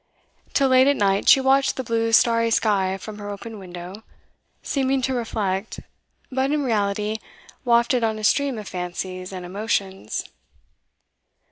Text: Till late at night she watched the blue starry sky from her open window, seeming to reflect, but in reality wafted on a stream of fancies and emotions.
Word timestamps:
Till 0.53 0.69
late 0.69 0.87
at 0.87 0.95
night 0.95 1.29
she 1.29 1.39
watched 1.39 1.75
the 1.75 1.83
blue 1.83 2.11
starry 2.11 2.49
sky 2.49 2.97
from 2.97 3.19
her 3.19 3.29
open 3.29 3.59
window, 3.59 4.01
seeming 4.63 4.99
to 5.03 5.13
reflect, 5.13 5.79
but 6.31 6.49
in 6.51 6.63
reality 6.63 7.19
wafted 7.63 8.03
on 8.03 8.17
a 8.17 8.23
stream 8.23 8.57
of 8.57 8.67
fancies 8.67 9.31
and 9.31 9.45
emotions. 9.45 10.25